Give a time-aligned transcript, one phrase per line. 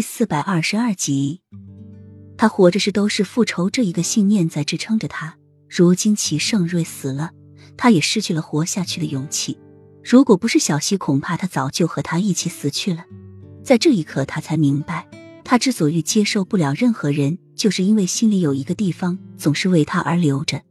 [0.00, 1.42] 第四百二十二集，
[2.38, 5.36] 他活着是都是复仇这一个信念在支撑着他。
[5.68, 7.32] 如今齐盛瑞死了，
[7.76, 9.58] 他也失去了活下去的勇气。
[10.02, 13.04] 如果不是小溪，恐怕他早就和他一起死去了。
[13.62, 15.06] 在这一刻，他才明白，
[15.44, 20.62] 他之所以接受不了任何人，就是因为心里有一个地方总是为他而留着。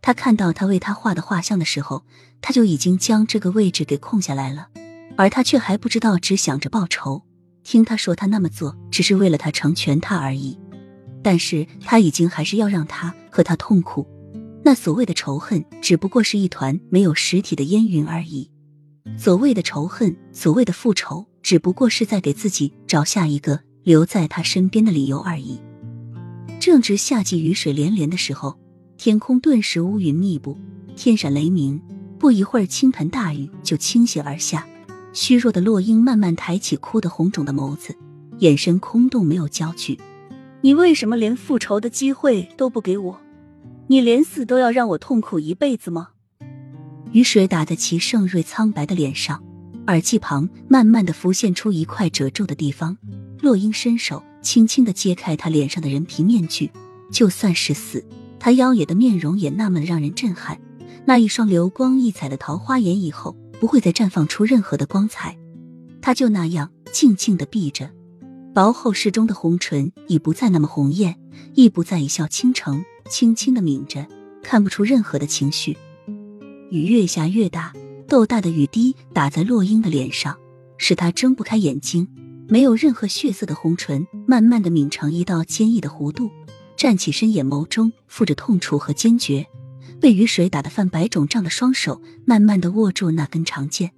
[0.00, 2.06] 他看到他为他画的画像的时候，
[2.40, 4.68] 他就已经将这个位置给空下来了，
[5.18, 7.24] 而他却还不知道，只想着报仇。
[7.70, 10.58] 听他说，他那么做只是为了他成全他而已，
[11.22, 14.08] 但是他已经还是要让他和他痛苦。
[14.64, 18.50] 那所谓的仇恨，只不过是一团没有实体的烟云而已。
[19.18, 25.60] 所谓的仇恨，所谓的复仇，只不过是在给自己找下一个留在他身边的理由而已。
[26.58, 28.58] 正值夏季雨水连连的时候，
[28.96, 30.56] 天空顿时乌云密布，
[30.96, 31.78] 天闪雷鸣，
[32.18, 34.66] 不一会儿，倾盆大雨就倾泻而下。
[35.20, 37.92] 虚弱的洛英慢慢抬起哭得红肿的眸子，
[38.38, 39.98] 眼神空洞，没有焦距。
[40.60, 43.20] 你为什么连复仇的机会都不给我？
[43.88, 46.10] 你连死都要让我痛苦一辈子吗？
[47.10, 49.42] 雨水打在齐盛瑞苍白的脸上，
[49.88, 52.96] 耳际旁慢慢的浮现出一块褶皱的地方。
[53.40, 56.70] 洛英伸手轻轻的揭开他脸上的人皮面具，
[57.10, 58.04] 就算是死，
[58.38, 60.60] 他妖冶的面容也那么让人震撼。
[61.06, 63.36] 那一双流光溢彩的桃花眼，以后。
[63.60, 65.36] 不会再绽放出任何的光彩，
[66.00, 67.90] 他就那样静静的闭着，
[68.54, 71.18] 薄厚适中的红唇已不再那么红艳，
[71.54, 74.06] 亦不再一笑倾城，轻轻的抿着，
[74.42, 75.76] 看不出任何的情绪。
[76.70, 77.72] 雨越下越大，
[78.06, 80.38] 豆大的雨滴打在洛英的脸上，
[80.76, 82.08] 使她睁不开眼睛。
[82.50, 86.30] 没有任何血色的红唇，慢慢的抿成一道坚毅的弧度，
[86.76, 89.46] 站起身，眼眸中附着痛楚和坚决。
[90.00, 93.92] 被雨水打得泛白肿胀的双手，慢慢的握住那根长剑，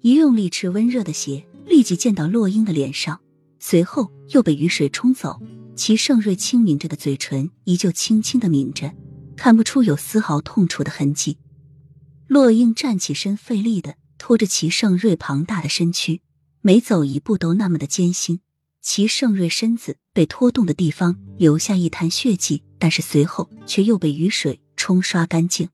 [0.00, 3.20] 一用力，赤温热的血立即溅到洛英的脸上，
[3.60, 5.40] 随后又被雨水冲走。
[5.76, 8.92] 齐盛瑞轻抿着的嘴唇依旧轻轻的抿着，
[9.36, 11.36] 看不出有丝毫痛楚的痕迹。
[12.26, 16.22] 洛英站起身，费力的拖着齐盛瑞庞大的身躯，
[16.62, 18.40] 每走一步都那么的艰辛。
[18.80, 24.60] 齐盛瑞身子被拖动的地方留下一滩血迹，但是随后却又被雨水。
[24.86, 25.68] 冲刷干净。